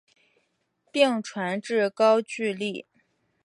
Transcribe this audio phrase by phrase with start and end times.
[0.91, 2.87] 并传至高句丽。